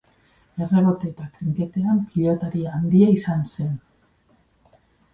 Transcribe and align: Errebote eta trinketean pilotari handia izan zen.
Errebote 0.67 1.09
eta 1.11 1.25
trinketean 1.35 2.01
pilotari 2.15 2.65
handia 2.73 3.13
izan 3.21 3.47
zen. 3.55 3.81